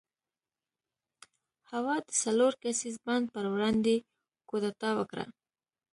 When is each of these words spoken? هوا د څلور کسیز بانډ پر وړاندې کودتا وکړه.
هوا 1.71 1.95
د 2.05 2.07
څلور 2.21 2.51
کسیز 2.63 2.95
بانډ 3.05 3.25
پر 3.35 3.45
وړاندې 3.53 3.95
کودتا 4.49 4.89
وکړه. 4.99 5.25